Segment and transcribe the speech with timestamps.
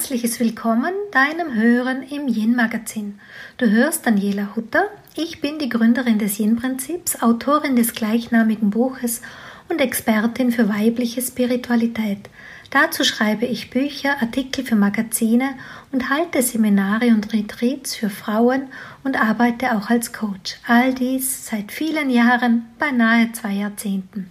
[0.00, 3.20] herzliches Willkommen deinem Hören im Yin-Magazin.
[3.58, 4.88] Du hörst Daniela Hutter.
[5.14, 9.20] Ich bin die Gründerin des Yin-Prinzips, Autorin des gleichnamigen Buches
[9.68, 12.30] und Expertin für weibliche Spiritualität.
[12.70, 15.50] Dazu schreibe ich Bücher, Artikel für Magazine
[15.92, 18.68] und halte Seminare und Retreats für Frauen
[19.04, 20.56] und arbeite auch als Coach.
[20.66, 24.30] All dies seit vielen Jahren, beinahe zwei Jahrzehnten.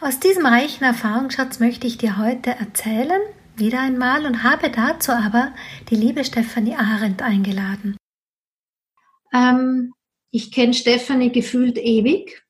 [0.00, 3.22] Aus diesem reichen Erfahrungsschatz möchte ich dir heute erzählen,
[3.56, 5.54] wieder einmal, und habe dazu aber
[5.90, 7.96] die liebe Stefanie Arendt eingeladen.
[9.32, 9.92] Ähm,
[10.30, 12.44] ich kenne Stefanie gefühlt ewig.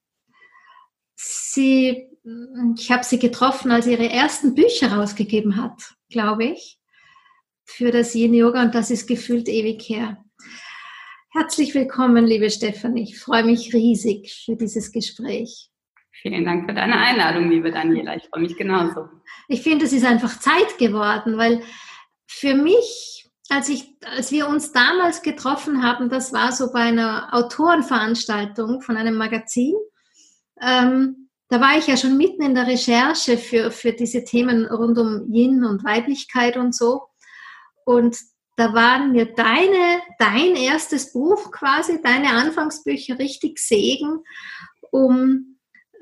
[1.17, 2.09] Sie,
[2.79, 6.79] ich habe sie getroffen, als sie ihre ersten Bücher rausgegeben hat, glaube ich,
[7.65, 10.25] für das Yin Yoga und das ist gefühlt ewig her.
[11.31, 13.03] Herzlich willkommen, liebe Stefanie.
[13.03, 15.71] Ich freue mich riesig für dieses Gespräch.
[16.23, 18.17] Vielen Dank für deine Einladung, liebe Daniela.
[18.17, 19.09] Ich freue mich genauso.
[19.49, 21.63] Ich finde, es ist einfach Zeit geworden, weil
[22.27, 27.29] für mich, als, ich, als wir uns damals getroffen haben, das war so bei einer
[27.33, 29.75] Autorenveranstaltung von einem Magazin.
[30.63, 34.97] Ähm, da war ich ja schon mitten in der Recherche für, für diese Themen rund
[34.99, 37.03] um Yin und Weiblichkeit und so.
[37.85, 38.17] Und
[38.57, 44.21] da waren mir deine, dein erstes Buch quasi, deine Anfangsbücher richtig Segen,
[44.91, 45.54] um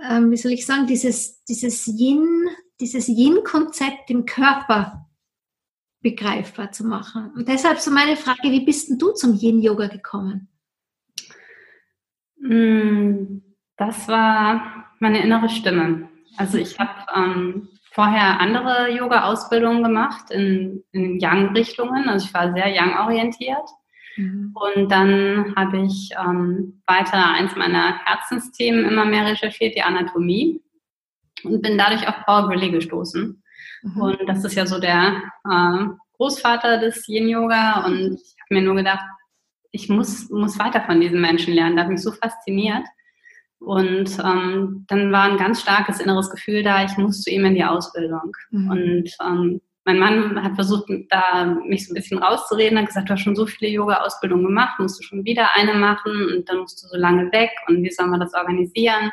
[0.09, 2.49] ähm, wie soll ich sagen, dieses, dieses Yin,
[2.81, 5.09] dieses Yin-Konzept im Körper
[6.01, 7.33] begreifbar zu machen.
[7.35, 10.49] Und deshalb so meine Frage, wie bist denn du zum Yin-Yoga gekommen?
[12.41, 13.43] Hm,
[13.77, 16.09] das war meine innere Stimme.
[16.37, 22.09] Also ich habe ähm, vorher andere Yoga-Ausbildungen gemacht in, in Yang-Richtungen.
[22.09, 23.69] Also ich war sehr Yang-orientiert.
[24.17, 24.55] Mhm.
[24.55, 30.61] Und dann habe ich ähm, weiter eins meiner Herzensthemen immer mehr recherchiert, die Anatomie.
[31.45, 33.43] Und bin dadurch auf Paul Grilly gestoßen.
[33.83, 34.01] Mhm.
[34.01, 35.87] Und das ist ja so der äh,
[36.17, 37.85] Großvater des Yin-Yoga.
[37.85, 39.05] Und ich habe mir nur gedacht,
[39.73, 41.77] ich muss, muss weiter von diesen Menschen lernen.
[41.77, 42.85] Da hat mich so fasziniert.
[43.59, 47.55] Und ähm, dann war ein ganz starkes inneres Gefühl da, ich muss zu ihm in
[47.55, 48.33] die Ausbildung.
[48.51, 48.71] Mhm.
[48.71, 53.15] Und ähm, mein Mann hat versucht, da mich so ein bisschen rauszureden, hat gesagt, du
[53.15, 56.83] hast schon so viele Yoga-Ausbildungen gemacht, musst du schon wieder eine machen und dann musst
[56.83, 59.11] du so lange weg und wie sollen wir das organisieren?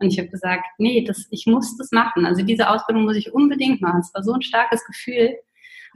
[0.00, 2.24] Und ich habe gesagt, nee, das, ich muss das machen.
[2.24, 4.00] Also diese Ausbildung muss ich unbedingt machen.
[4.00, 5.36] Es war so ein starkes Gefühl.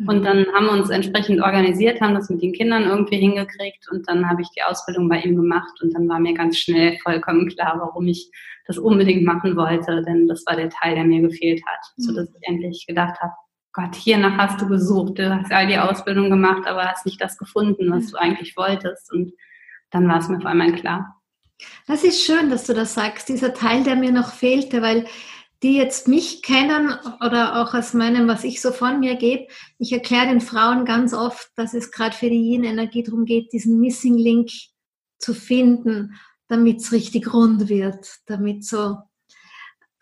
[0.07, 0.23] Und mhm.
[0.25, 4.29] dann haben wir uns entsprechend organisiert, haben das mit den Kindern irgendwie hingekriegt und dann
[4.29, 7.75] habe ich die Ausbildung bei ihm gemacht und dann war mir ganz schnell vollkommen klar,
[7.79, 8.31] warum ich
[8.67, 12.49] das unbedingt machen wollte, denn das war der Teil, der mir gefehlt hat, sodass ich
[12.49, 13.33] endlich gedacht habe,
[13.73, 17.39] Gott, hiernach hast du gesucht, du hast all die Ausbildung gemacht, aber hast nicht das
[17.39, 19.11] gefunden, was du eigentlich wolltest.
[19.13, 19.33] Und
[19.91, 21.23] dann war es mir auf einmal klar.
[21.87, 25.07] Das ist schön, dass du das sagst, dieser Teil, der mir noch fehlte, weil
[25.63, 26.93] die jetzt mich kennen
[27.25, 29.47] oder auch aus meinem, was ich so von mir gebe,
[29.79, 33.79] ich erkläre den Frauen ganz oft, dass es gerade für die Yin-Energie darum geht, diesen
[33.79, 34.51] Missing Link
[35.19, 36.19] zu finden,
[36.49, 38.97] damit es richtig rund wird, damit so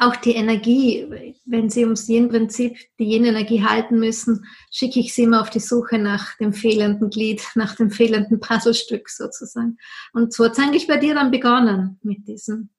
[0.01, 5.43] auch die Energie, wenn Sie ums Yin-Prinzip die Yin-Energie halten müssen, schicke ich Sie immer
[5.43, 9.77] auf die Suche nach dem fehlenden Glied, nach dem fehlenden Puzzlestück sozusagen.
[10.13, 12.71] Und so hat es eigentlich bei dir dann begonnen mit diesem.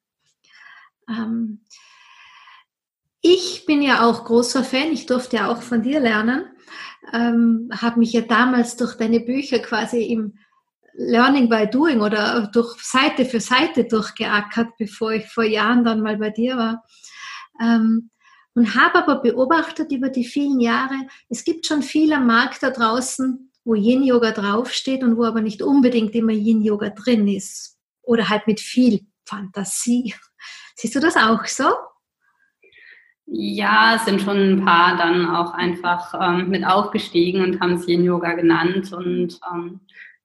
[1.08, 1.62] Ähm
[3.22, 6.46] ich bin ja auch großer Fan, ich durfte ja auch von dir lernen,
[7.14, 10.40] ähm, habe mich ja damals durch deine Bücher quasi im
[10.94, 16.18] Learning by Doing oder durch Seite für Seite durchgeackert, bevor ich vor Jahren dann mal
[16.18, 16.84] bei dir war.
[17.62, 18.10] Ähm,
[18.54, 22.70] und habe aber beobachtet über die vielen Jahre, es gibt schon viel am Markt da
[22.70, 27.78] draußen, wo Yin-Yoga draufsteht und wo aber nicht unbedingt immer Yin-Yoga drin ist.
[28.02, 30.14] Oder halt mit viel Fantasie.
[30.76, 31.66] Siehst du das auch so?
[33.26, 37.88] Ja, es sind schon ein paar dann auch einfach ähm, mit aufgestiegen und haben es
[37.88, 38.92] Yin-Yoga genannt.
[38.92, 39.80] Und ähm,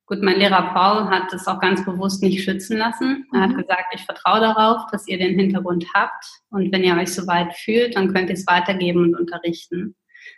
[0.06, 3.26] Gut, mein Lehrer Paul hat es auch ganz bewusst nicht schützen lassen.
[3.34, 3.56] Er hat mhm.
[3.56, 7.96] gesagt, ich vertraue darauf, dass ihr den Hintergrund habt und wenn ihr euch soweit fühlt,
[7.96, 9.96] dann könnt ihr es weitergeben und unterrichten.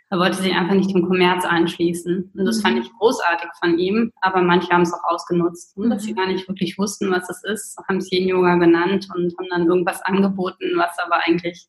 [0.09, 2.31] Er wollte sich einfach nicht dem Kommerz anschließen.
[2.35, 2.81] Und das fand mhm.
[2.81, 5.77] ich großartig von ihm, aber manche haben es auch ausgenutzt.
[5.77, 6.17] Und dass sie mhm.
[6.17, 10.01] gar nicht wirklich wussten, was es ist, haben es Yin-Yoga genannt und haben dann irgendwas
[10.01, 11.67] angeboten, was aber eigentlich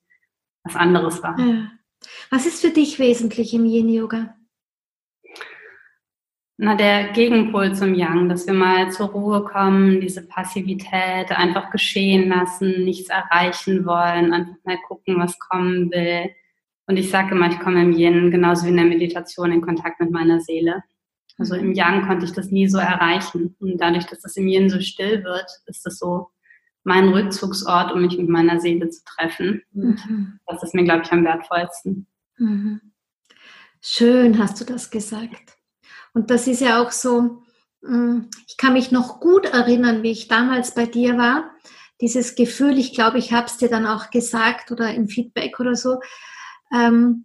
[0.65, 1.39] was anderes war.
[1.39, 1.71] Ja.
[2.31, 4.35] Was ist für dich wesentlich im Yin-Yoga?
[6.63, 12.29] Na, der Gegenpol zum Yang, dass wir mal zur Ruhe kommen, diese Passivität einfach geschehen
[12.29, 16.31] lassen, nichts erreichen wollen, einfach mal gucken, was kommen will.
[16.87, 20.01] Und ich sage immer, ich komme im Yin genauso wie in der Meditation in Kontakt
[20.01, 20.83] mit meiner Seele.
[21.39, 23.57] Also im Yang konnte ich das nie so erreichen.
[23.59, 26.29] Und dadurch, dass das im Yin so still wird, ist das so
[26.85, 29.63] mein Rückzugsort, um mich mit meiner Seele zu treffen.
[29.73, 30.41] Und mhm.
[30.47, 32.07] das ist mir, glaube ich, am wertvollsten.
[32.37, 32.83] Mhm.
[33.81, 35.57] Schön hast du das gesagt.
[36.15, 37.43] Und das ist ja auch so,
[37.83, 41.51] mm, ich kann mich noch gut erinnern, wie ich damals bei dir war.
[42.01, 45.75] Dieses Gefühl, ich glaube, ich habe es dir dann auch gesagt oder im Feedback oder
[45.75, 46.01] so,
[46.73, 47.25] ähm,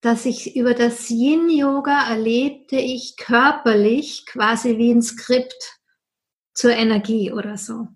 [0.00, 5.80] dass ich über das Yin-Yoga erlebte ich körperlich quasi wie ein Skript
[6.54, 7.88] zur Energie oder so.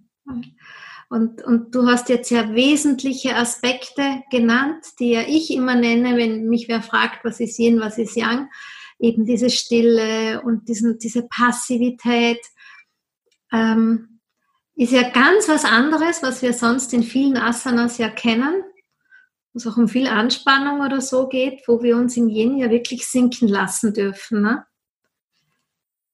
[1.08, 6.49] Und, und du hast jetzt ja wesentliche Aspekte genannt, die ja ich immer nenne, wenn
[6.49, 8.49] mich wer fragt, was ist Yin, was ist Yang.
[9.03, 12.41] Eben diese Stille und diesen, diese Passivität.
[13.53, 14.21] Ähm,
[14.75, 18.63] ist ja ganz was anderes, was wir sonst in vielen Asanas ja kennen,
[19.53, 22.71] wo es auch um viel Anspannung oder so geht, wo wir uns im Yin ja
[22.71, 24.41] wirklich sinken lassen dürfen.
[24.41, 24.65] Ne?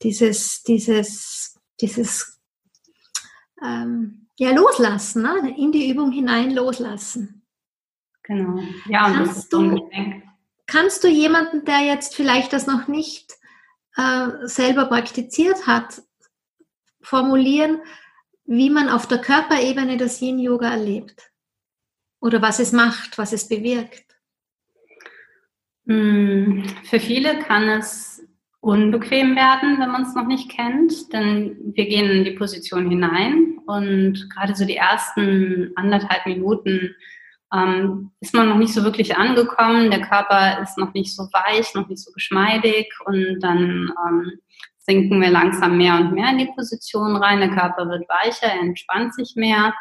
[0.02, 2.40] Dieses, dieses, dieses
[3.62, 5.54] ähm, ja, loslassen, ne?
[5.56, 7.46] in die Übung hinein loslassen.
[8.24, 8.60] Genau.
[8.88, 9.88] Ja, und kannst das du,
[10.68, 13.32] kannst du jemanden, der jetzt vielleicht das noch nicht
[13.96, 16.02] äh, selber praktiziert hat,
[17.00, 17.80] formulieren,
[18.44, 21.30] wie man auf der Körperebene das Yin-Yoga erlebt?
[22.20, 24.04] Oder was es macht, was es bewirkt?
[25.86, 28.22] Hm, für viele kann es
[28.60, 33.58] unbequem werden, wenn man es noch nicht kennt, denn wir gehen in die Position hinein
[33.66, 36.94] und gerade so die ersten anderthalb Minuten
[37.54, 41.74] ähm, ist man noch nicht so wirklich angekommen, der Körper ist noch nicht so weich,
[41.74, 44.32] noch nicht so geschmeidig und dann ähm,
[44.78, 48.60] sinken wir langsam mehr und mehr in die Position rein, der Körper wird weicher, er
[48.60, 49.74] entspannt sich mehr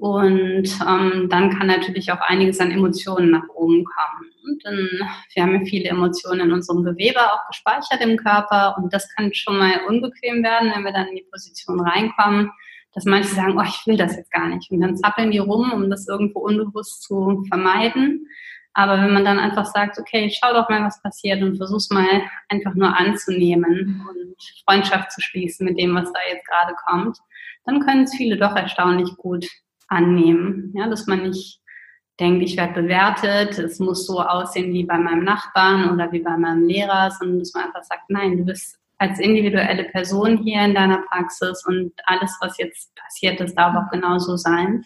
[0.00, 4.30] und ähm, dann kann natürlich auch einiges an Emotionen nach oben kommen.
[4.44, 4.88] Und dann,
[5.34, 9.34] wir haben ja viele Emotionen in unserem Gewebe auch gespeichert im Körper und das kann
[9.34, 12.50] schon mal unbequem werden, wenn wir dann in die Position reinkommen,
[12.92, 14.70] dass manche sagen, oh, ich will das jetzt gar nicht.
[14.70, 18.26] Und dann zappeln die rum, um das irgendwo unbewusst zu vermeiden.
[18.74, 22.22] Aber wenn man dann einfach sagt, okay, schau doch mal, was passiert und versuch's mal
[22.48, 27.18] einfach nur anzunehmen und Freundschaft zu schließen mit dem, was da jetzt gerade kommt,
[27.64, 29.46] dann können es viele doch erstaunlich gut
[29.88, 30.72] annehmen.
[30.76, 31.60] Ja, dass man nicht
[32.20, 36.36] denkt, ich werde bewertet, es muss so aussehen wie bei meinem Nachbarn oder wie bei
[36.36, 40.74] meinem Lehrer, sondern dass man einfach sagt, nein, du bist als individuelle Person hier in
[40.74, 44.84] deiner Praxis und alles, was jetzt passiert ist, darf auch genauso sein.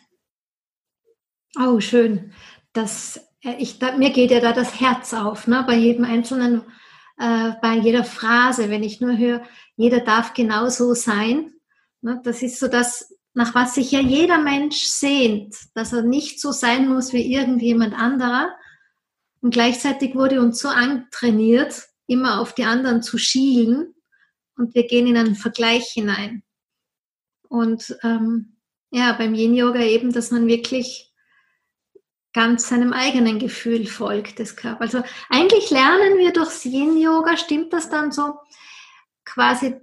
[1.58, 2.32] Oh, schön.
[2.72, 5.64] Das, äh, ich, da, mir geht ja da das Herz auf, ne?
[5.66, 6.62] bei jedem einzelnen,
[7.18, 9.42] äh, bei jeder Phrase, wenn ich nur höre,
[9.76, 11.52] jeder darf genauso sein.
[12.02, 12.20] Ne?
[12.22, 16.52] Das ist so das, nach was sich ja jeder Mensch sehnt, dass er nicht so
[16.52, 18.50] sein muss wie irgendjemand anderer.
[19.40, 23.94] Und gleichzeitig wurde uns so antrainiert, immer auf die anderen zu schielen
[24.62, 26.42] und wir gehen in einen Vergleich hinein.
[27.48, 28.56] Und ähm,
[28.90, 31.12] ja, beim Yin-Yoga eben, dass man wirklich
[32.32, 34.94] ganz seinem eigenen Gefühl folgt des Körpers.
[34.94, 38.34] Also eigentlich lernen wir durchs Yin-Yoga, stimmt das dann so,
[39.24, 39.74] quasi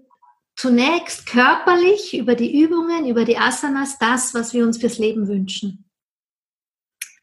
[0.56, 5.86] zunächst körperlich über die Übungen, über die Asanas das, was wir uns fürs Leben wünschen.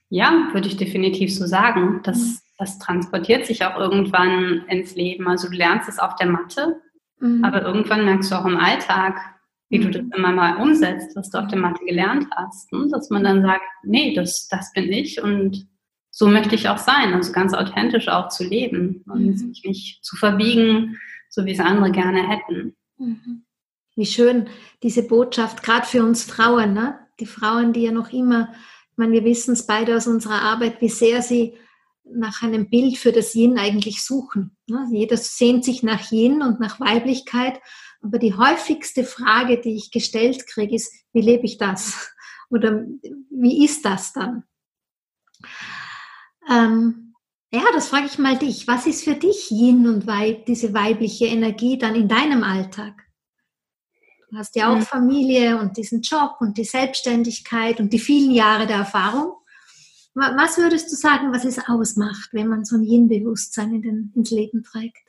[0.09, 2.01] Ja, würde ich definitiv so sagen.
[2.05, 2.39] Das, mhm.
[2.59, 5.27] das transportiert sich auch irgendwann ins Leben.
[5.29, 6.81] Also du lernst es auf der Matte,
[7.21, 7.45] mhm.
[7.45, 9.19] aber irgendwann merkst du auch im Alltag,
[9.69, 10.13] wie du das mhm.
[10.17, 12.73] immer mal umsetzt, was du auf der Matte gelernt hast.
[12.73, 12.89] Ne?
[12.91, 15.67] Dass man dann sagt, nee, das, das bin ich und
[16.11, 17.13] so möchte ich auch sein.
[17.13, 19.37] Also ganz authentisch auch zu leben und mhm.
[19.37, 20.99] sich nicht zu verbiegen,
[21.29, 22.77] so wie es andere gerne hätten.
[22.99, 23.45] Mhm.
[23.97, 24.49] Wie schön
[24.83, 26.99] diese Botschaft, gerade für uns Frauen, ne?
[27.19, 28.53] die Frauen, die ja noch immer,
[28.93, 31.55] ich meine, wir wissen es beide aus unserer Arbeit, wie sehr sie
[32.13, 34.57] nach einem Bild für das Yin eigentlich suchen.
[34.67, 34.89] Ne?
[34.93, 37.61] Jeder sehnt sich nach Yin und nach Weiblichkeit,
[38.01, 42.11] aber die häufigste Frage, die ich gestellt kriege, ist, wie lebe ich das?
[42.51, 42.85] Oder
[43.31, 44.45] wie ist das dann?
[46.49, 47.15] Ähm,
[47.53, 48.69] ja, das frage ich mal dich.
[48.69, 53.07] Was ist für dich Yin und Weib, diese weibliche Energie dann in deinem Alltag?
[54.31, 54.83] Du hast ja auch mhm.
[54.83, 59.36] Familie und diesen Job und die Selbstständigkeit und die vielen Jahre der Erfahrung.
[60.19, 64.63] Was würdest du sagen, was es ausmacht, wenn man so ein Yin-Bewusstsein in ins Leben
[64.63, 65.07] trägt?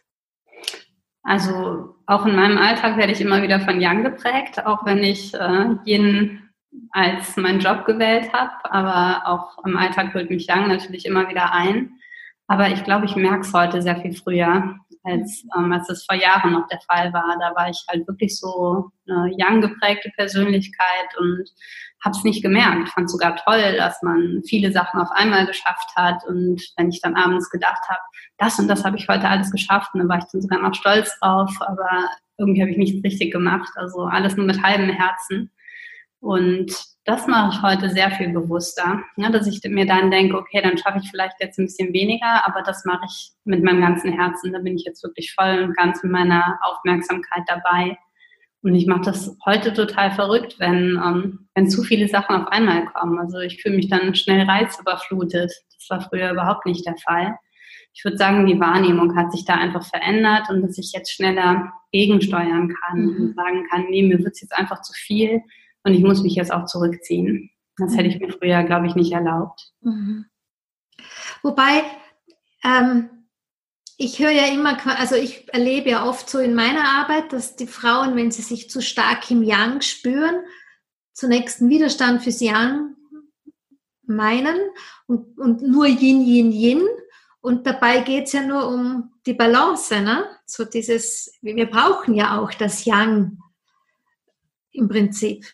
[1.24, 5.34] Also auch in meinem Alltag werde ich immer wieder von Yang geprägt, auch wenn ich
[5.34, 6.42] äh, Yin
[6.92, 8.52] als meinen Job gewählt habe.
[8.70, 11.92] Aber auch im Alltag holt mich Yang natürlich immer wieder ein.
[12.48, 16.18] Aber ich glaube, ich merke es heute sehr viel früher, als, ähm, als es vor
[16.18, 17.38] Jahren noch der Fall war.
[17.40, 21.50] Da war ich halt wirklich so eine young geprägte Persönlichkeit und
[22.04, 22.89] habe es nicht gemerkt.
[22.89, 26.25] Fand sogar toll, dass man viele Sachen auf einmal geschafft hat.
[26.27, 28.00] Und wenn ich dann abends gedacht habe,
[28.38, 31.18] das und das habe ich heute alles geschafft, dann war ich dann sogar noch stolz
[31.20, 31.51] drauf.
[31.60, 33.72] Aber irgendwie habe ich nichts richtig gemacht.
[33.75, 35.51] Also alles nur mit halbem Herzen.
[36.20, 36.72] Und
[37.08, 40.77] das mache ich heute sehr viel bewusster, ja, dass ich mir dann denke, okay, dann
[40.77, 44.51] schaffe ich vielleicht jetzt ein bisschen weniger, aber das mache ich mit meinem ganzen Herzen.
[44.51, 47.98] Da bin ich jetzt wirklich voll und ganz mit meiner Aufmerksamkeit dabei.
[48.64, 52.86] Und ich mache das heute total verrückt, wenn, ähm, wenn zu viele Sachen auf einmal
[52.86, 53.20] kommen.
[53.20, 55.52] Also ich fühle mich dann schnell reizüberflutet.
[55.74, 57.38] Das war früher überhaupt nicht der Fall.
[57.94, 61.72] Ich würde sagen, die Wahrnehmung hat sich da einfach verändert und dass ich jetzt schneller
[61.92, 63.16] gegensteuern kann mhm.
[63.16, 65.42] und sagen kann, nee, mir wird es jetzt einfach zu viel
[65.84, 67.50] und ich muss mich jetzt auch zurückziehen.
[67.78, 69.72] Das hätte ich mir früher, glaube ich, nicht erlaubt.
[69.82, 70.26] Mhm.
[71.42, 71.84] Wobei,
[72.64, 73.10] ähm,
[73.98, 77.68] ich höre ja immer, also ich erlebe ja oft so in meiner Arbeit, dass die
[77.68, 80.36] Frauen, wenn sie sich zu stark im Yang spüren,
[81.13, 82.96] zunächst einen Widerstand fürs Yang
[84.04, 84.58] meinen
[85.08, 86.88] und, und nur Yin, Yin, Yin.
[87.42, 90.25] Und dabei geht es ja nur um die Balance, ne?
[90.46, 93.39] So dieses, wir brauchen ja auch das Yang
[94.72, 95.46] im Prinzip.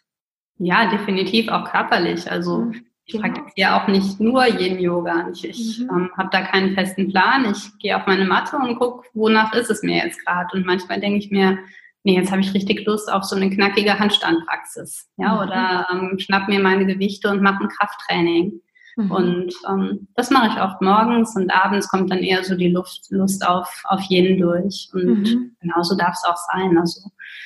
[0.57, 2.29] Ja, definitiv auch körperlich.
[2.29, 2.85] Also mhm.
[3.05, 3.27] Ich genau.
[3.27, 5.29] praktiziere auch nicht nur Yin-Yoga.
[5.33, 5.89] Ich, ich mhm.
[5.89, 7.45] ähm, habe da keinen festen Plan.
[7.51, 10.55] Ich gehe auf meine Matte und gucke, wonach ist es mir jetzt gerade.
[10.55, 11.59] Und manchmal denke ich mir,
[12.03, 15.09] nee, jetzt habe ich richtig Lust auf so eine knackige Handstandpraxis.
[15.17, 15.41] Ja, mhm.
[15.41, 18.61] oder ähm, schnapp mir meine Gewichte und mache ein Krafttraining.
[18.95, 19.11] Mhm.
[19.11, 23.07] Und ähm, das mache ich oft morgens und abends kommt dann eher so die Luft,
[23.09, 24.89] Lust auf, auf Yin durch.
[24.93, 25.55] Und mhm.
[25.59, 26.77] genauso darf es auch sein.
[26.77, 27.01] Also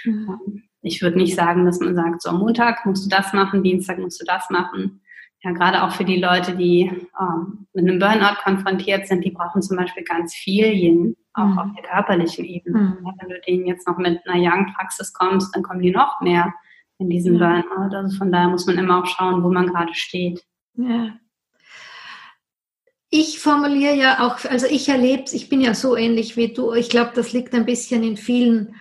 [0.05, 0.37] mhm.
[0.45, 3.63] ähm, ich würde nicht sagen, dass man sagt, so am Montag musst du das machen,
[3.63, 5.01] Dienstag musst du das machen
[5.47, 9.61] ja, gerade auch für die Leute, die ähm, mit einem Burnout konfrontiert sind, die brauchen
[9.61, 11.59] zum Beispiel ganz viel Yin, auch mhm.
[11.59, 12.79] auf der körperlichen Ebene.
[12.79, 13.05] Mhm.
[13.05, 16.53] Ja, wenn du denen jetzt noch mit einer Yang-Praxis kommst, dann kommen die noch mehr
[16.99, 17.39] in diesen mhm.
[17.39, 17.95] Burnout.
[17.95, 20.43] Also von daher muss man immer auch schauen, wo man gerade steht.
[20.73, 21.13] Ja.
[23.09, 26.73] Ich formuliere ja auch, also ich erlebe ich bin ja so ähnlich wie du.
[26.73, 28.75] Ich glaube, das liegt ein bisschen in vielen,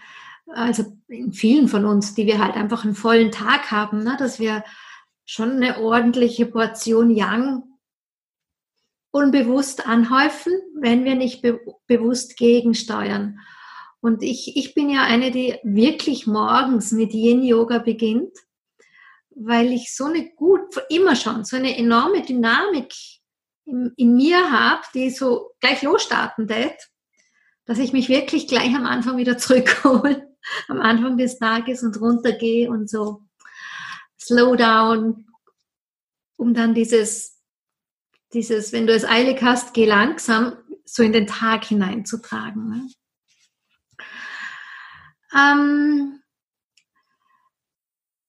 [0.53, 4.17] also in vielen von uns, die wir halt einfach einen vollen Tag haben, ne?
[4.19, 4.65] dass wir
[5.27, 7.65] schon eine ordentliche Portion Yang
[9.11, 13.39] unbewusst anhäufen, wenn wir nicht be bewusst gegensteuern.
[14.01, 18.37] Und ich, ich bin ja eine, die wirklich morgens mit Yin-Yoga beginnt,
[19.31, 22.95] weil ich so eine gut, immer schon, so eine enorme Dynamik
[23.65, 26.77] in, in mir habe, die so gleich losstarten tät,
[27.65, 30.37] dass ich mich wirklich gleich am Anfang wieder zurückhole,
[30.69, 33.26] am Anfang des Tages und runtergehe und so
[34.27, 35.25] Slowdown,
[36.37, 37.41] um dann dieses,
[38.33, 42.69] dieses, wenn du es eilig hast, geh langsam, so in den Tag hineinzutragen.
[42.69, 42.89] Ne?
[45.37, 46.23] Ähm,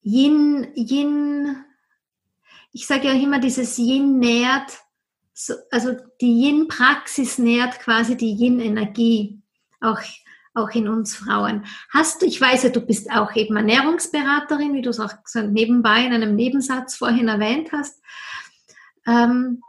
[0.02, 1.66] Yin, Yin,
[2.72, 4.78] ich sage ja immer, dieses Yin nährt,
[5.72, 9.42] also die Yin-Praxis nährt quasi die Yin-Energie.
[9.82, 10.00] Auch
[10.58, 11.66] auch in uns Frauen.
[11.90, 16.06] Hast du, ich weiß ja, du bist auch eben Ernährungsberaterin, wie du es auch nebenbei
[16.06, 18.02] in einem Nebensatz vorhin erwähnt hast.
[19.06, 19.62] Ähm,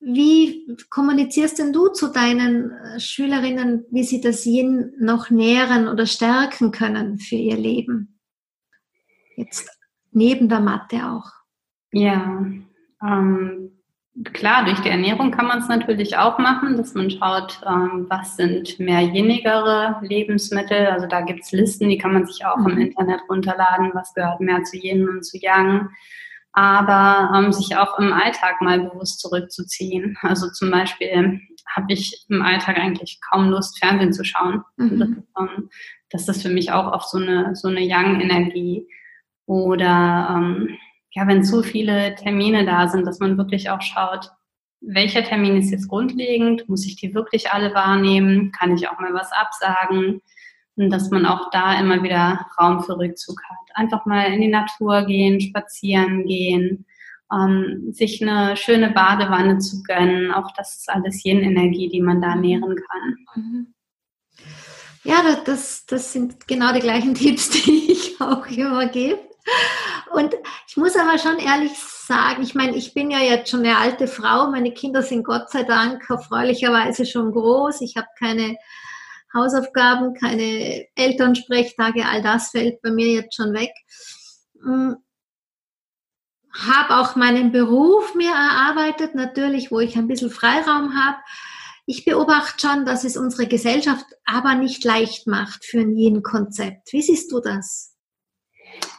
[0.00, 6.06] wie kommunizierst denn du zu deinen äh, Schülerinnen, wie sie das Yin noch nähren oder
[6.06, 8.20] stärken können für ihr Leben?
[9.36, 9.68] Jetzt
[10.12, 11.32] neben der Mathe auch.
[11.92, 12.46] Ja,
[13.02, 13.75] ähm,
[14.32, 18.36] Klar, durch die Ernährung kann man es natürlich auch machen, dass man schaut, ähm, was
[18.36, 20.86] sind mehr jenigere Lebensmittel.
[20.86, 22.68] Also da gibt es Listen, die kann man sich auch mhm.
[22.68, 25.90] im Internet runterladen, was gehört mehr zu Yin und zu Yang.
[26.52, 30.16] Aber ähm, sich auch im Alltag mal bewusst zurückzuziehen.
[30.22, 31.42] Also zum Beispiel
[31.74, 34.62] habe ich im Alltag eigentlich kaum Lust, Fernsehen zu schauen.
[34.78, 34.98] Mhm.
[34.98, 35.08] Das,
[35.38, 35.70] ähm,
[36.10, 38.88] das, ist für mich auch oft so eine, so eine Yang-Energie.
[39.44, 40.78] Oder ähm,
[41.16, 44.30] ja, wenn zu viele Termine da sind, dass man wirklich auch schaut,
[44.82, 46.68] welcher Termin ist jetzt grundlegend?
[46.68, 48.52] Muss ich die wirklich alle wahrnehmen?
[48.52, 50.20] Kann ich auch mal was absagen?
[50.76, 53.56] Und dass man auch da immer wieder Raum für Rückzug hat.
[53.74, 56.84] Einfach mal in die Natur gehen, spazieren gehen,
[57.32, 60.32] ähm, sich eine schöne Badewanne zu gönnen.
[60.32, 63.42] Auch das ist alles Yin-Energie, die man da nähren kann.
[63.42, 63.74] Mhm.
[65.02, 69.18] Ja, das, das sind genau die gleichen Tipps, die ich auch immer gebe.
[70.12, 70.34] Und
[70.68, 74.06] ich muss aber schon ehrlich sagen, ich meine, ich bin ja jetzt schon eine alte
[74.06, 78.56] Frau, meine Kinder sind Gott sei Dank erfreulicherweise schon groß, ich habe keine
[79.34, 83.72] Hausaufgaben, keine Elternsprechtage, all das fällt bei mir jetzt schon weg.
[84.62, 84.96] Hm,
[86.54, 91.18] habe auch meinen Beruf mir erarbeitet, natürlich, wo ich ein bisschen Freiraum habe.
[91.84, 96.92] Ich beobachte schon, dass es unsere Gesellschaft aber nicht leicht macht für ein Yin-Konzept.
[96.92, 97.95] Wie siehst du das?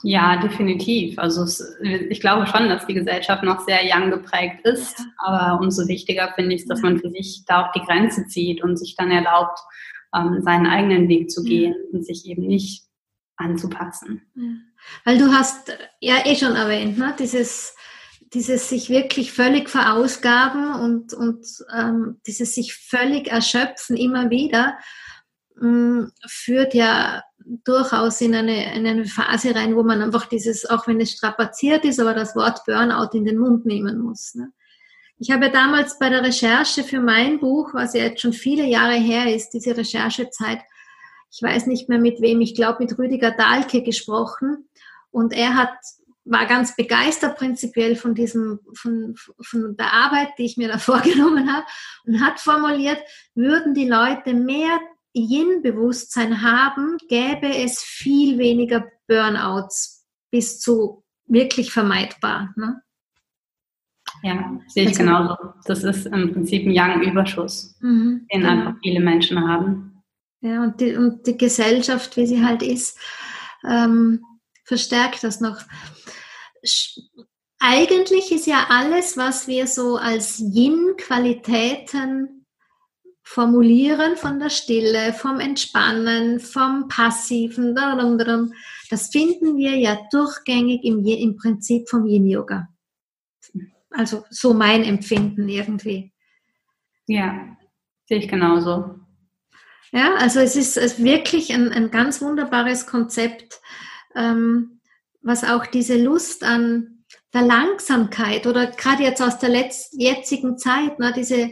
[0.04, 1.18] Ja, definitiv.
[1.18, 5.06] Also es, ich glaube schon, dass die Gesellschaft noch sehr young geprägt ist, ja.
[5.18, 8.64] aber umso wichtiger finde ich es, dass man für sich da auch die Grenze zieht
[8.64, 9.60] und sich dann erlaubt,
[10.16, 11.98] ähm, seinen eigenen Weg zu gehen ja.
[11.98, 12.86] und sich eben nicht
[13.38, 14.22] anzupassen.
[14.36, 14.44] Ja.
[15.04, 17.16] Weil du hast ja eh schon erwähnt, ne?
[17.18, 17.76] dieses,
[18.34, 24.78] dieses sich wirklich völlig verausgaben und, und ähm, dieses sich völlig erschöpfen immer wieder
[25.56, 27.24] mh, mm, führt ja
[27.64, 31.86] durchaus in eine, in eine Phase rein, wo man einfach dieses, auch wenn es strapaziert
[31.86, 34.36] ist, aber das Wort Burnout in den Mund nehmen muss.
[34.36, 34.52] Ne?
[35.20, 38.96] Ich habe damals bei der Recherche für mein Buch, was ja jetzt schon viele Jahre
[38.96, 40.60] her ist, diese Recherchezeit,
[41.32, 44.70] ich weiß nicht mehr mit wem, ich glaube mit Rüdiger Dahlke gesprochen
[45.12, 45.72] und er hat
[46.30, 51.52] war ganz begeistert prinzipiell von diesem, von, von der Arbeit, die ich mir da vorgenommen
[51.52, 51.66] habe
[52.06, 53.00] und hat formuliert,
[53.34, 54.80] würden die Leute mehr
[55.14, 62.54] Yin-Bewusstsein haben, gäbe es viel weniger Burnouts bis zu wirklich vermeidbar.
[62.56, 62.82] Ne?
[64.24, 65.36] Ja, sehe ich also, genauso.
[65.66, 68.52] Das ist im Prinzip ein Yang-Überschuss, mhm, den genau.
[68.52, 70.04] einfach viele Menschen haben.
[70.42, 73.00] Ja, und die, und die Gesellschaft, wie sie halt ist,
[73.68, 74.24] ähm,
[74.66, 75.62] verstärkt das noch.
[77.60, 82.37] Eigentlich ist ja alles, was wir so als Yin-Qualitäten
[83.28, 87.76] formulieren, von der Stille, vom Entspannen, vom Passiven,
[88.90, 92.70] das finden wir ja durchgängig im, im Prinzip vom Yin-Yoga.
[93.92, 96.14] Also so mein Empfinden irgendwie.
[97.06, 97.58] Ja,
[98.06, 98.96] sehe ich genauso.
[99.92, 103.60] Ja, also es ist wirklich ein, ein ganz wunderbares Konzept,
[104.16, 104.80] ähm,
[105.22, 107.04] was auch diese Lust an
[107.34, 111.52] der Langsamkeit oder gerade jetzt aus der letzt, jetzigen Zeit, ne, diese,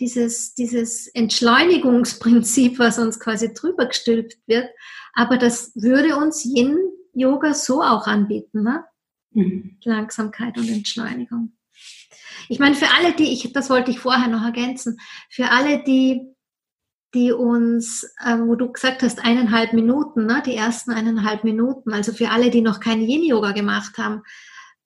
[0.00, 4.68] dieses, dieses Entschleunigungsprinzip, was uns quasi drüber gestülpt wird,
[5.12, 8.84] aber das würde uns Yin-Yoga so auch anbieten, ne?
[9.30, 9.78] Mhm.
[9.84, 11.52] Langsamkeit und Entschleunigung.
[12.48, 14.98] Ich meine, für alle, die, ich, das wollte ich vorher noch ergänzen,
[15.30, 16.34] für alle, die,
[17.14, 22.12] die uns, äh, wo du gesagt hast, eineinhalb Minuten, ne, die ersten eineinhalb Minuten, also
[22.12, 24.22] für alle, die noch kein Yin-Yoga gemacht haben,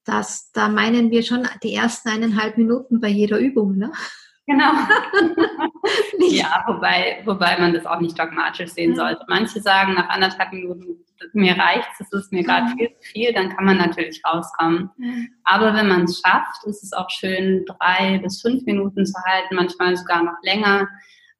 [0.04, 3.92] das, da meinen wir schon die ersten eineinhalb Minuten bei jeder Übung, ne?
[4.49, 4.73] Genau.
[6.30, 9.23] ja, wobei, wobei man das auch nicht dogmatisch sehen sollte.
[9.28, 13.54] Manche sagen nach anderthalb Minuten, mir reicht es ist mir gerade viel zu viel, dann
[13.54, 14.89] kann man natürlich rauskommen.
[15.45, 19.54] Aber wenn man es schafft, ist es auch schön, drei bis fünf Minuten zu halten,
[19.54, 20.89] manchmal sogar noch länger,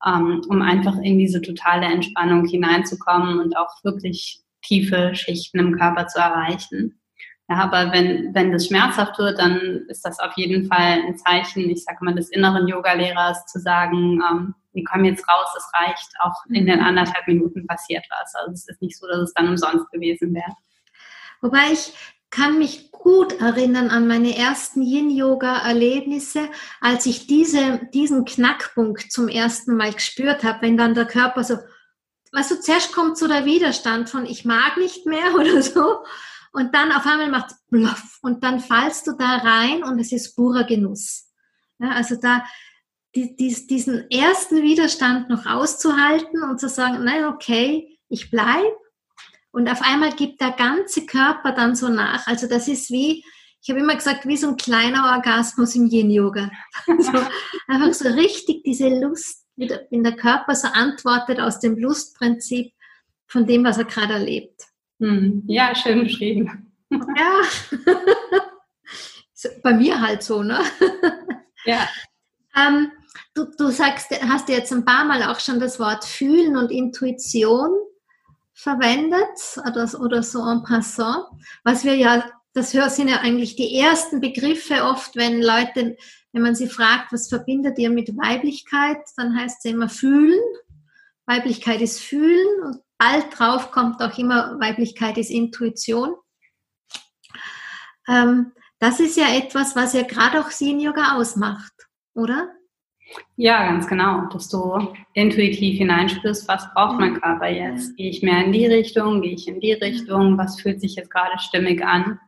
[0.05, 6.09] ähm, um einfach in diese totale Entspannung hineinzukommen und auch wirklich tiefe Schichten im Körper
[6.09, 7.01] zu erreichen.
[7.51, 11.71] Ja, aber wenn, wenn das schmerzhaft wird, dann ist das auf jeden Fall ein Zeichen,
[11.71, 16.11] ich sage mal, des inneren Yoga-Lehrers zu sagen, ähm, wir kommen jetzt raus, es reicht,
[16.21, 18.35] auch in den anderthalb Minuten passiert was.
[18.35, 20.55] Also es ist nicht so, dass es dann umsonst gewesen wäre.
[21.41, 21.95] Wobei ich
[22.31, 26.51] kann mich gut erinnern an meine ersten Yin-Yoga-Erlebnisse,
[26.83, 31.57] als ich diese, diesen Knackpunkt zum ersten Mal gespürt habe, wenn dann der Körper so,
[32.33, 36.05] weißt du, zuerst kommt so der Widerstand von ich mag nicht mehr oder so
[36.53, 40.35] und dann auf einmal macht bluff und dann fallst du da rein und es ist
[40.35, 41.29] purer Genuss.
[41.79, 42.45] Ja, also da
[43.15, 48.77] die, die, diesen ersten Widerstand noch auszuhalten und zu sagen, nein, okay, ich bleibe
[49.51, 52.27] und auf einmal gibt der ganze Körper dann so nach.
[52.27, 53.25] Also das ist wie,
[53.61, 56.51] ich habe immer gesagt, wie so ein kleiner Orgasmus im Yin-Yoga.
[56.99, 57.13] so,
[57.67, 62.73] einfach so richtig diese Lust, wenn der Körper so antwortet aus dem Lustprinzip
[63.27, 64.68] von dem, was er gerade erlebt.
[65.01, 65.45] Hm.
[65.47, 66.73] Ja, schön beschrieben.
[66.91, 67.41] Ja.
[69.63, 70.61] Bei mir halt so, ne?
[71.65, 71.89] Ja.
[72.57, 72.91] Ähm,
[73.35, 77.71] du, du sagst, hast jetzt ein paar Mal auch schon das Wort Fühlen und Intuition
[78.55, 81.25] verwendet oder, oder so en passant,
[81.63, 85.97] was wir ja, das sind ja eigentlich die ersten Begriffe oft, wenn Leute,
[86.33, 90.41] wenn man sie fragt, was verbindet ihr mit Weiblichkeit, dann heißt es immer fühlen.
[91.27, 96.15] Weiblichkeit ist fühlen und bald drauf kommt auch immer, Weiblichkeit ist Intuition.
[98.09, 101.73] Ähm, das ist ja etwas, was ja gerade auch Sin-Yoga ausmacht,
[102.15, 102.49] oder?
[103.37, 107.97] Ja, ganz genau, dass du intuitiv hineinspürst, was braucht mein Körper jetzt?
[107.97, 111.11] Gehe ich mehr in die Richtung, gehe ich in die Richtung, was fühlt sich jetzt
[111.11, 112.21] gerade stimmig an?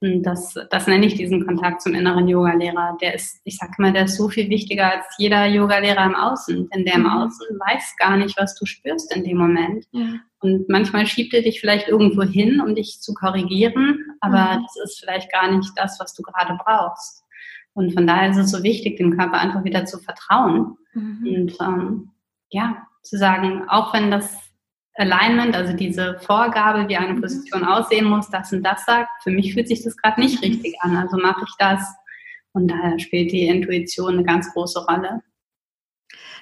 [0.00, 2.96] Das, das nenne ich diesen Kontakt zum inneren Yogalehrer.
[3.02, 6.70] Der ist, ich sage immer, der ist so viel wichtiger als jeder Yogalehrer im Außen.
[6.70, 7.10] Denn der im mhm.
[7.10, 9.84] Außen weiß gar nicht, was du spürst in dem Moment.
[9.92, 10.20] Ja.
[10.40, 14.62] Und manchmal schiebt er dich vielleicht irgendwo hin, um dich zu korrigieren, aber mhm.
[14.62, 17.24] das ist vielleicht gar nicht das, was du gerade brauchst.
[17.74, 20.78] Und von daher ist es so wichtig, dem Körper einfach wieder zu vertrauen.
[20.94, 21.26] Mhm.
[21.26, 22.10] Und ähm,
[22.48, 24.49] ja, zu sagen, auch wenn das
[24.94, 27.22] Alignment, also diese Vorgabe, wie eine mhm.
[27.22, 30.50] Position aussehen muss, das und das sagt, für mich fühlt sich das gerade nicht mhm.
[30.50, 31.82] richtig an, also mache ich das.
[32.52, 35.22] Und daher spielt die Intuition eine ganz große Rolle.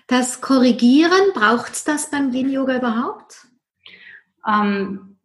[0.07, 3.47] Das Korrigieren, braucht es das beim Yin-Yoga überhaupt?
[4.47, 5.18] Ähm,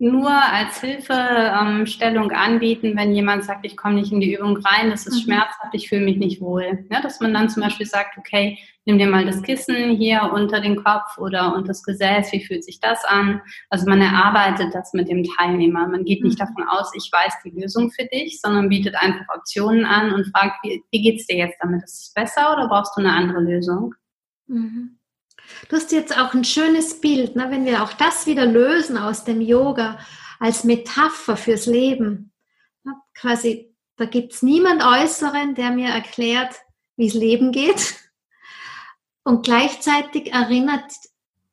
[0.00, 5.06] nur als Hilfestellung anbieten, wenn jemand sagt, ich komme nicht in die Übung rein, das
[5.08, 5.24] ist mhm.
[5.24, 6.86] schmerzhaft, ich fühle mich nicht wohl.
[6.90, 10.60] Ja, dass man dann zum Beispiel sagt, okay, nimm dir mal das Kissen hier unter
[10.60, 13.40] den Kopf oder unter das Gesäß, wie fühlt sich das an?
[13.70, 15.88] Also man erarbeitet das mit dem Teilnehmer.
[15.88, 16.46] Man geht nicht mhm.
[16.46, 20.62] davon aus, ich weiß die Lösung für dich, sondern bietet einfach Optionen an und fragt,
[20.62, 21.82] wie, wie es dir jetzt damit?
[21.82, 23.96] Ist es besser oder brauchst du eine andere Lösung?
[24.46, 24.97] Mhm.
[25.68, 29.24] Du hast jetzt auch ein schönes Bild, ne, wenn wir auch das wieder lösen aus
[29.24, 29.98] dem Yoga
[30.38, 32.32] als Metapher fürs Leben.
[32.84, 36.54] Ne, quasi, da gibt es niemand Äußeren, der mir erklärt,
[36.96, 37.96] wie es Leben geht.
[39.24, 40.90] Und gleichzeitig erinnert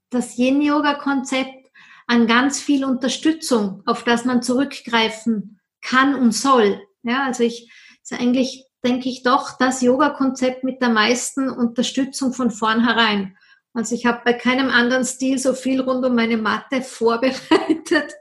[0.09, 1.71] das Yin-Yoga-Konzept
[2.07, 6.81] an ganz viel Unterstützung, auf das man zurückgreifen kann und soll.
[7.03, 12.51] Ja, also ich, ist eigentlich, denke ich, doch das Yoga-Konzept mit der meisten Unterstützung von
[12.51, 13.37] vornherein.
[13.75, 18.13] Also ich habe bei keinem anderen Stil so viel rund um meine Matte vorbereitet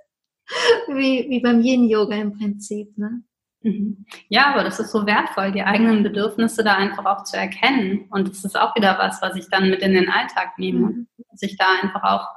[0.89, 2.99] wie, wie beim Yin-Yoga im Prinzip.
[2.99, 3.23] Ne?
[3.63, 4.05] Mhm.
[4.29, 8.07] Ja, aber das ist so wertvoll, die eigenen Bedürfnisse da einfach auch zu erkennen.
[8.11, 10.89] Und das ist auch wieder was, was ich dann mit in den Alltag nehme.
[10.89, 11.07] Mhm.
[11.31, 12.29] Dass ich da einfach auch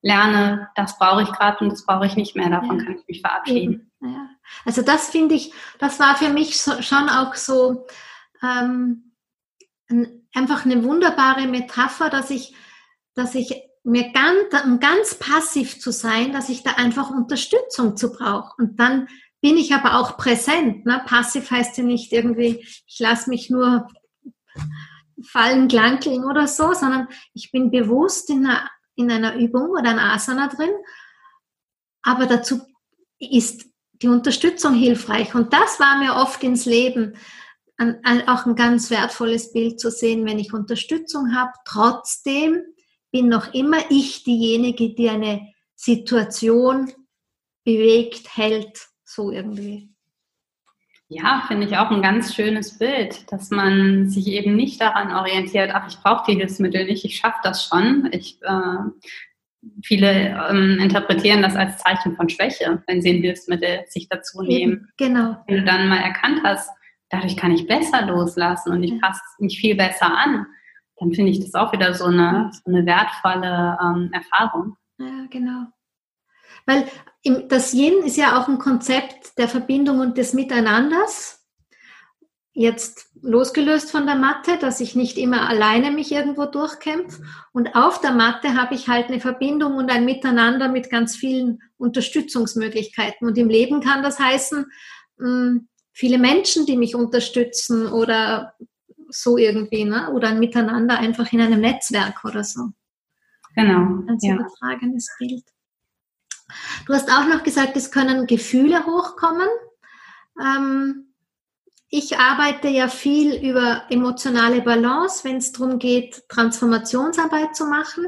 [0.00, 2.48] lerne, das brauche ich gerade und das brauche ich nicht mehr.
[2.48, 2.84] Davon ja.
[2.84, 3.90] kann ich mich verabschieden.
[4.00, 4.28] Ja.
[4.64, 7.86] Also das finde ich, das war für mich so, schon auch so
[8.42, 9.11] ähm,
[10.34, 12.54] einfach eine wunderbare Metapher, dass ich,
[13.14, 18.12] dass ich mir ganz, um ganz passiv zu sein, dass ich da einfach Unterstützung zu
[18.12, 18.54] brauche.
[18.58, 19.08] Und dann
[19.40, 20.86] bin ich aber auch präsent.
[20.86, 21.02] Ne?
[21.04, 23.88] Passiv heißt ja nicht irgendwie, ich lasse mich nur
[25.24, 30.12] fallen, glankeln oder so, sondern ich bin bewusst in einer, in einer Übung oder einer
[30.12, 30.70] Asana drin.
[32.02, 32.60] Aber dazu
[33.18, 35.34] ist die Unterstützung hilfreich.
[35.34, 37.16] Und das war mir oft ins Leben
[37.82, 41.52] ein, ein, auch ein ganz wertvolles Bild zu sehen, wenn ich Unterstützung habe.
[41.64, 42.62] Trotzdem
[43.10, 46.90] bin noch immer ich diejenige, die eine Situation
[47.64, 49.90] bewegt, hält, so irgendwie.
[51.08, 55.70] Ja, finde ich auch ein ganz schönes Bild, dass man sich eben nicht daran orientiert,
[55.74, 58.08] ach, ich brauche die Hilfsmittel nicht, ich schaffe das schon.
[58.12, 59.10] Ich, äh,
[59.84, 60.10] viele
[60.48, 64.72] ähm, interpretieren das als Zeichen von Schwäche, wenn sie ein Hilfsmittel sich dazu nehmen.
[64.72, 65.36] Eben, genau.
[65.46, 66.70] Wenn du dann mal erkannt hast,
[67.12, 70.46] dadurch kann ich besser loslassen und ich passe mich viel besser an,
[70.96, 74.76] dann finde ich das auch wieder so eine, so eine wertvolle ähm, Erfahrung.
[74.98, 75.66] Ja, genau.
[76.64, 76.86] Weil
[77.22, 81.40] im, das Yin ist ja auch ein Konzept der Verbindung und des Miteinanders.
[82.54, 87.22] Jetzt losgelöst von der Matte, dass ich nicht immer alleine mich irgendwo durchkämpfe.
[87.52, 91.60] Und auf der Matte habe ich halt eine Verbindung und ein Miteinander mit ganz vielen
[91.78, 93.26] Unterstützungsmöglichkeiten.
[93.26, 94.66] Und im Leben kann das heißen,
[95.18, 98.54] hm, viele Menschen, die mich unterstützen oder
[99.08, 100.10] so irgendwie, ne?
[100.12, 102.70] oder ein Miteinander einfach in einem Netzwerk oder so.
[103.54, 104.02] Genau.
[104.08, 104.34] Ein ja.
[104.34, 105.44] übertragenes Bild.
[106.86, 109.48] Du hast auch noch gesagt, es können Gefühle hochkommen.
[110.40, 111.12] Ähm,
[111.88, 118.06] ich arbeite ja viel über emotionale Balance, wenn es darum geht, Transformationsarbeit zu machen,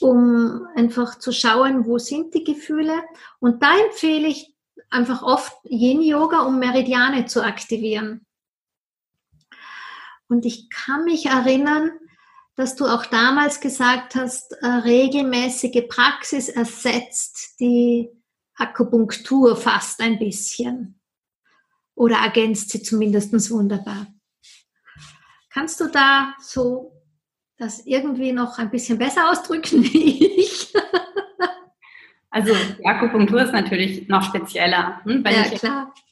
[0.00, 3.02] um einfach zu schauen, wo sind die Gefühle.
[3.38, 4.55] Und da empfehle ich
[4.96, 8.26] einfach oft Yin-Yoga, um Meridiane zu aktivieren.
[10.28, 11.92] Und ich kann mich erinnern,
[12.56, 18.10] dass du auch damals gesagt hast, äh, regelmäßige Praxis ersetzt die
[18.56, 20.98] Akupunktur fast ein bisschen
[21.94, 24.06] oder ergänzt sie zumindest wunderbar.
[25.50, 26.92] Kannst du da so
[27.58, 30.74] das irgendwie noch ein bisschen besser ausdrücken wie ich?
[32.30, 35.00] Also die Akupunktur ist natürlich noch spezieller.
[35.04, 35.24] Hm?
[35.24, 35.62] Wenn ja, ich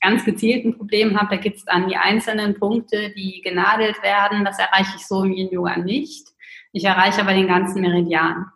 [0.01, 4.45] ganz gezielt ein Problem habe, da gibt es dann die einzelnen Punkte, die genadelt werden.
[4.45, 6.29] Das erreiche ich so im Yin-Yoga nicht.
[6.73, 8.47] Ich erreiche aber den ganzen Meridian.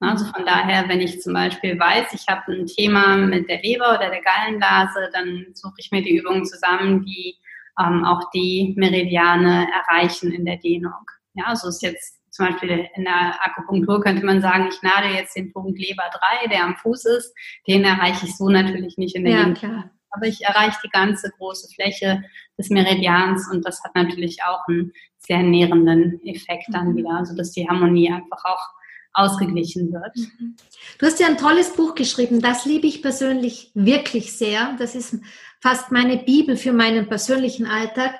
[0.00, 3.96] Also von daher, wenn ich zum Beispiel weiß, ich habe ein Thema mit der Leber
[3.96, 7.36] oder der Gallenblase, dann suche ich mir die Übungen zusammen, die
[7.80, 10.92] ähm, auch die Meridiane erreichen in der Dehnung.
[11.34, 15.10] Ja, so also ist jetzt zum Beispiel in der Akupunktur könnte man sagen, ich nadel
[15.10, 16.04] jetzt den Punkt Leber
[16.40, 17.34] 3, der am Fuß ist.
[17.66, 19.90] Den erreiche ich so natürlich nicht in der ja, Klar.
[20.10, 22.22] Aber ich erreiche die ganze große Fläche
[22.56, 26.96] des Meridians und das hat natürlich auch einen sehr nährenden Effekt dann mhm.
[26.96, 28.68] wieder, also dass die Harmonie einfach auch
[29.14, 30.16] ausgeglichen wird.
[30.16, 30.54] Mhm.
[30.98, 34.76] Du hast ja ein tolles Buch geschrieben, das liebe ich persönlich wirklich sehr.
[34.78, 35.18] Das ist
[35.60, 38.14] fast meine Bibel für meinen persönlichen Alltag.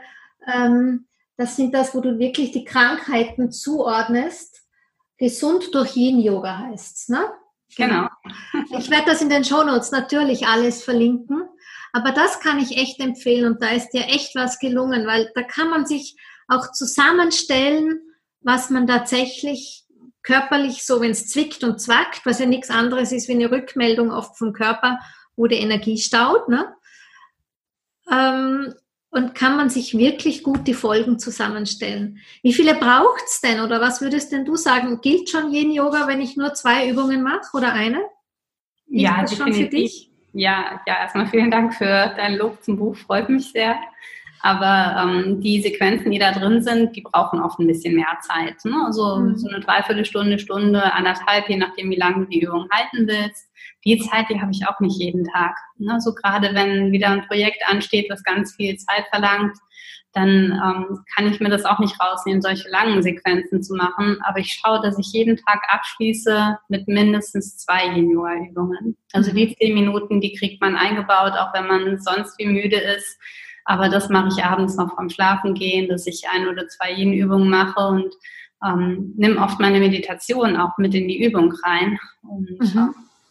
[0.52, 1.07] Ähm,
[1.38, 4.62] das sind das, wo du wirklich die Krankheiten zuordnest.
[5.16, 7.31] Gesund durch Yin-Yoga heißt's, ne?
[7.77, 8.09] Genau.
[8.79, 11.48] Ich werde das in den Shownotes natürlich alles verlinken.
[11.92, 15.42] Aber das kann ich echt empfehlen und da ist dir echt was gelungen, weil da
[15.42, 16.16] kann man sich
[16.48, 18.01] auch zusammenstellen,
[18.40, 19.85] was man tatsächlich
[20.22, 24.11] körperlich so, wenn es zwickt und zwackt, was ja nichts anderes ist wie eine Rückmeldung
[24.11, 24.98] oft vom Körper,
[25.37, 26.74] wo der Energie staut, ne?
[28.11, 28.74] Ähm,
[29.10, 32.18] und kann man sich wirklich gut die Folgen zusammenstellen.
[32.42, 35.00] Wie viele braucht es denn oder was würdest denn du sagen?
[35.00, 38.00] Gilt schon Yin Yoga, wenn ich nur zwei Übungen mache oder eine?
[38.86, 40.10] Gilt ja, das schon für dich?
[40.32, 43.76] Ja, ja, erstmal vielen Dank für dein Lob zum Buch, freut mich sehr.
[44.40, 48.64] Aber ähm, die Sequenzen, die da drin sind, die brauchen oft ein bisschen mehr Zeit.
[48.64, 48.85] Ne?
[48.87, 49.37] Also mhm.
[49.37, 53.48] so eine Dreiviertelstunde, Stunde, anderthalb, je nachdem, wie lange du die Übung halten willst.
[53.85, 55.57] Die Zeit, die habe ich auch nicht jeden Tag.
[55.79, 56.01] Ne?
[56.01, 59.57] So gerade wenn wieder ein Projekt ansteht, was ganz viel Zeit verlangt,
[60.12, 64.18] dann ähm, kann ich mir das auch nicht rausnehmen, solche langen Sequenzen zu machen.
[64.24, 68.96] Aber ich schaue, dass ich jeden Tag abschließe mit mindestens zwei Yin-Yoga-Übungen.
[69.12, 69.55] Also die mhm.
[69.59, 73.18] zehn Minuten, die kriegt man eingebaut, auch wenn man sonst wie müde ist.
[73.68, 77.50] Aber das mache ich abends noch vom Schlafen gehen, dass ich ein oder zwei Yin-Übungen
[77.50, 78.14] mache und
[78.64, 81.98] ähm, nimm oft meine Meditation auch mit in die Übung rein.
[82.22, 82.78] Und mhm.
[82.78, 82.87] äh,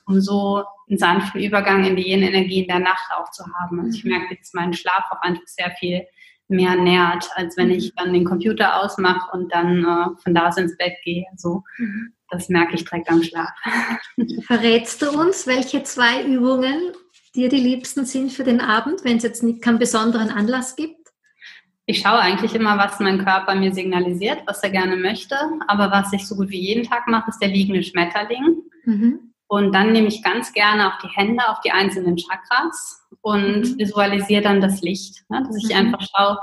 [0.06, 3.80] um so einen sanften Übergang in die Yin-Energie in der Nacht auch zu haben.
[3.80, 4.12] Also ich mhm.
[4.12, 6.06] merke, dass mein Schlaf auch einfach sehr viel
[6.50, 10.58] mehr nährt, als wenn ich dann den Computer ausmache und dann äh, von da aus
[10.58, 11.26] ins Bett gehe.
[11.36, 12.14] So, mhm.
[12.30, 13.50] das merke ich direkt am Schlaf.
[14.46, 16.92] Verrätst du uns, welche zwei Übungen
[17.38, 20.96] dir die liebsten sind für den Abend, wenn es jetzt nicht keinen besonderen Anlass gibt?
[21.86, 25.38] Ich schaue eigentlich immer, was mein Körper mir signalisiert, was er gerne möchte.
[25.68, 28.64] Aber was ich so gut wie jeden Tag mache, ist der liegende Schmetterling.
[28.84, 29.34] Mhm.
[29.48, 33.78] Und dann nehme ich ganz gerne auch die Hände auf die einzelnen Chakras und mhm.
[33.78, 35.24] visualisiere dann das Licht.
[35.30, 35.44] Ne?
[35.46, 35.94] Dass ich mhm.
[35.94, 36.38] einfach schaue,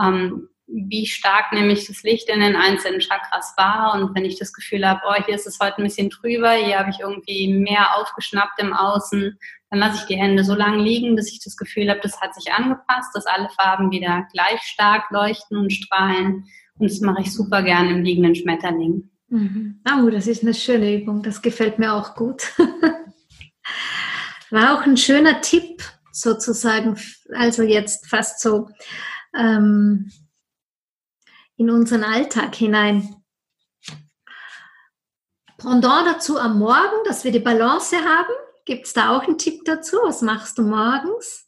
[0.00, 3.94] ähm, wie stark nehme ich das Licht in den einzelnen Chakras wahr.
[3.94, 6.78] Und wenn ich das Gefühl habe, oh, hier ist es heute ein bisschen trüber, hier
[6.78, 9.38] habe ich irgendwie mehr aufgeschnappt im Außen,
[9.70, 12.34] dann lasse ich die Hände so lange liegen, bis ich das Gefühl habe, das hat
[12.34, 16.44] sich angepasst, dass alle Farben wieder gleich stark leuchten und strahlen.
[16.78, 19.10] Und das mache ich super gern im liegenden Schmetterling.
[19.28, 19.80] Mhm.
[19.88, 21.22] Oh, das ist eine schöne Übung.
[21.22, 22.52] Das gefällt mir auch gut.
[24.50, 26.96] War auch ein schöner Tipp sozusagen,
[27.34, 28.68] also jetzt fast so
[29.36, 30.10] ähm,
[31.56, 33.16] in unseren Alltag hinein.
[35.58, 38.32] Pendant dazu am Morgen, dass wir die Balance haben.
[38.66, 39.96] Gibt es da auch einen Tipp dazu?
[40.04, 41.46] Was machst du morgens?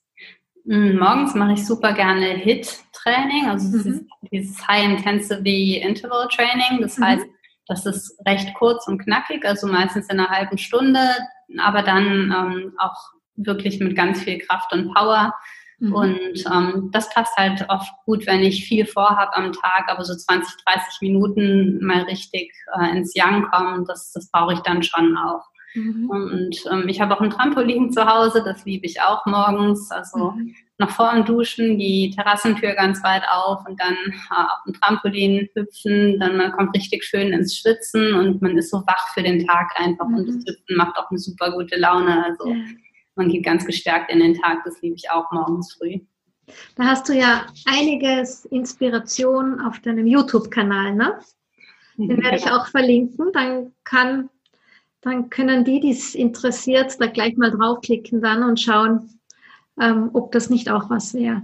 [0.65, 4.09] Mm, morgens mache ich super gerne HIT-Training, also mhm.
[4.31, 6.81] dieses High Intensity Interval Training.
[6.81, 7.05] Das mhm.
[7.05, 7.27] heißt,
[7.67, 11.01] das ist recht kurz und knackig, also meistens in einer halben Stunde,
[11.59, 15.33] aber dann ähm, auch wirklich mit ganz viel Kraft und Power.
[15.79, 15.95] Mhm.
[15.95, 20.15] Und ähm, das passt halt oft gut, wenn ich viel vorhabe am Tag, aber so
[20.15, 25.17] 20, 30 Minuten mal richtig äh, ins Yang kommen, das, das brauche ich dann schon
[25.17, 25.45] auch.
[25.75, 26.11] Mhm.
[26.11, 29.91] Und ähm, ich habe auch ein Trampolin zu Hause, das liebe ich auch morgens.
[29.91, 34.63] Also mhm noch vor dem Duschen die Terrassentür ganz weit auf und dann äh, auf
[34.65, 36.19] dem Trampolin hüpfen.
[36.21, 39.73] Dann man kommt richtig schön ins Schwitzen und man ist so wach für den Tag
[39.77, 40.07] einfach.
[40.07, 40.15] Mhm.
[40.15, 42.25] Und das Hüpfen macht auch eine super gute Laune.
[42.25, 42.57] Also ja.
[43.19, 44.65] Man geht ganz gestärkt in den Tag.
[44.65, 46.01] Das liebe ich auch morgens früh.
[46.77, 51.19] Da hast du ja einiges Inspiration auf deinem YouTube-Kanal, ne?
[51.97, 53.33] Den werde ich auch verlinken.
[53.33, 54.31] Dann kann,
[55.01, 59.21] dann können die, die es interessiert, da gleich mal draufklicken dann und schauen,
[59.81, 61.43] ähm, ob das nicht auch was wäre.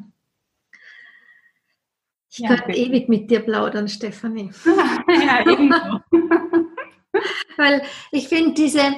[2.30, 2.86] Ich ja, könnte okay.
[2.86, 4.50] ewig mit dir plaudern, Stefanie.
[4.64, 6.00] ja, ebenso.
[7.56, 8.96] Weil ich finde diese,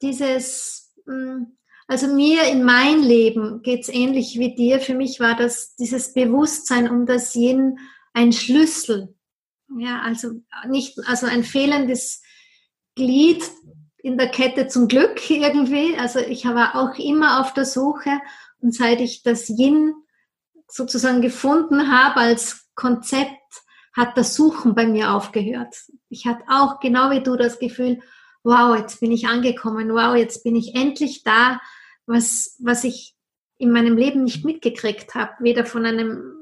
[0.00, 4.78] dieses, hm, also mir in mein Leben geht es ähnlich wie dir.
[4.78, 7.78] Für mich war das dieses Bewusstsein um das Yin
[8.12, 9.14] ein Schlüssel.
[9.78, 10.32] Ja, also
[10.68, 12.22] nicht, also ein fehlendes
[12.94, 13.42] Glied
[14.02, 15.96] in der Kette zum Glück irgendwie.
[15.96, 18.20] Also ich war auch immer auf der Suche
[18.60, 19.94] und seit ich das Yin
[20.68, 23.32] sozusagen gefunden habe als Konzept,
[23.94, 25.74] hat das Suchen bei mir aufgehört.
[26.10, 28.00] Ich hatte auch genau wie du das Gefühl,
[28.44, 31.60] wow, jetzt bin ich angekommen, wow, jetzt bin ich endlich da,
[32.08, 33.14] was, was ich
[33.58, 36.34] in meinem Leben nicht mitgekriegt habe, weder von einem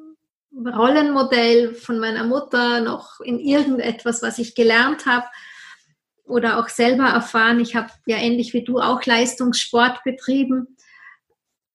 [0.55, 5.26] Rollenmodell von meiner Mutter noch in irgendetwas, was ich gelernt habe
[6.24, 7.61] oder auch selber erfahren.
[7.61, 10.76] Ich habe ja ähnlich wie du auch Leistungssport betrieben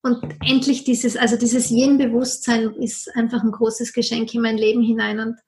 [0.02, 5.20] und endlich dieses, also dieses Yin-Bewusstsein ist einfach ein großes Geschenk in mein Leben hinein.
[5.20, 5.38] Und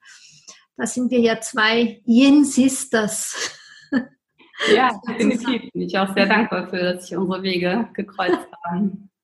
[0.77, 3.59] da sind wir ja zwei Yin-Sisters.
[4.73, 5.71] Ja, definitiv.
[5.71, 9.09] Bin ich auch sehr dankbar für, dass sich unsere Wege gekreuzt haben.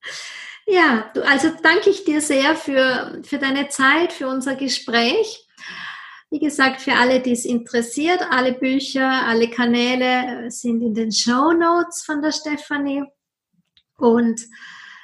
[0.68, 5.46] Ja, du, also danke ich dir sehr für, für deine Zeit, für unser Gespräch.
[6.30, 11.52] Wie gesagt, für alle, die es interessiert, alle Bücher, alle Kanäle sind in den Show
[11.52, 13.04] Notes von der Stefanie.
[13.98, 14.40] Und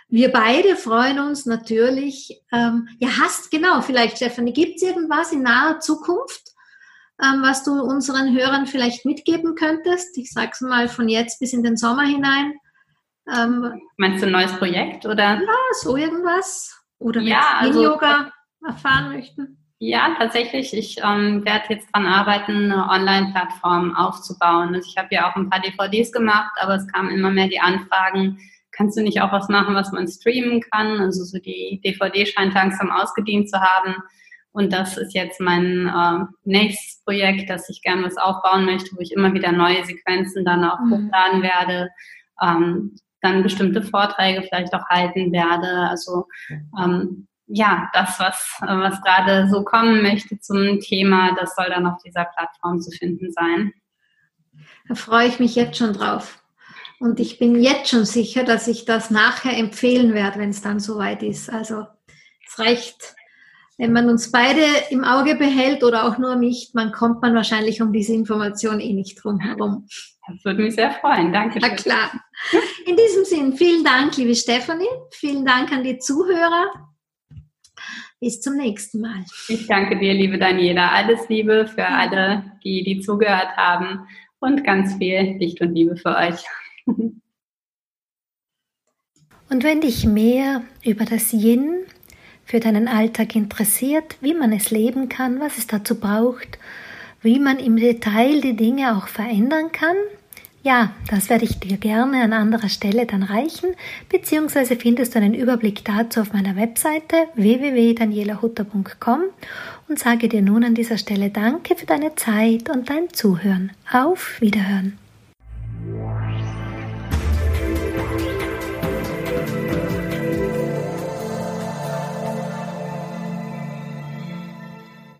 [0.07, 2.41] wir beide freuen uns natürlich.
[2.53, 6.46] Ähm, ja, hast genau, vielleicht, Stefanie, gibt es irgendwas in naher Zukunft,
[7.23, 10.17] ähm, was du unseren Hörern vielleicht mitgeben könntest?
[10.17, 12.53] Ich sag's mal von jetzt bis in den Sommer hinein.
[13.33, 15.35] Ähm, Meinst du ein neues Projekt oder?
[15.35, 16.73] Ja, so irgendwas.
[16.99, 18.31] Oder ja, also, Yoga
[18.65, 19.57] erfahren möchten.
[19.79, 20.75] Ja, tatsächlich.
[20.75, 24.73] Ich ähm, werde jetzt daran arbeiten, eine Online-Plattform aufzubauen.
[24.73, 27.59] Also ich habe ja auch ein paar DVDs gemacht, aber es kamen immer mehr die
[27.59, 28.39] Anfragen,
[28.71, 30.99] kannst du nicht auch was machen, was man streamen kann?
[30.99, 33.95] Also so die DVD scheint langsam ausgedient zu haben.
[34.51, 38.99] Und das ist jetzt mein äh, nächstes Projekt, dass ich gerne was aufbauen möchte, wo
[38.99, 40.91] ich immer wieder neue Sequenzen dann auch mhm.
[40.91, 41.89] hochladen werde.
[42.41, 45.89] Ähm, dann bestimmte Vorträge vielleicht auch halten werde.
[45.89, 46.27] Also
[46.79, 52.01] ähm, ja, das, was, was gerade so kommen möchte zum Thema, das soll dann auf
[52.03, 53.71] dieser Plattform zu finden sein.
[54.89, 56.43] Da freue ich mich jetzt schon drauf.
[56.99, 60.79] Und ich bin jetzt schon sicher, dass ich das nachher empfehlen werde, wenn es dann
[60.79, 61.49] soweit ist.
[61.49, 61.85] Also
[62.45, 63.15] es reicht,
[63.77, 67.81] wenn man uns beide im Auge behält oder auch nur mich, man kommt man wahrscheinlich
[67.81, 69.87] um diese Information eh nicht drum herum.
[70.27, 71.31] Das würde mich sehr freuen.
[71.31, 71.59] Danke.
[71.61, 72.11] Na klar.
[72.85, 74.87] In diesem Sinn, vielen Dank, liebe Stefanie.
[75.11, 76.65] Vielen Dank an die Zuhörer.
[78.19, 79.23] Bis zum nächsten Mal.
[79.47, 80.91] Ich danke dir, liebe Daniela.
[80.91, 84.07] Alles Liebe für alle, die, die zugehört haben
[84.39, 86.43] und ganz viel Licht und Liebe für euch.
[89.49, 91.85] Und wenn dich mehr über das Yin
[92.47, 96.57] für deinen Alltag interessiert, wie man es leben kann, was es dazu braucht,
[97.21, 99.97] wie man im Detail die Dinge auch verändern kann,
[100.67, 103.69] ja, das werde ich dir gerne an anderer Stelle dann reichen,
[104.09, 109.21] beziehungsweise findest du einen Überblick dazu auf meiner Webseite www.danielahutter.com
[109.87, 113.71] und sage dir nun an dieser Stelle Danke für deine Zeit und dein Zuhören.
[113.89, 114.97] Auf Wiederhören.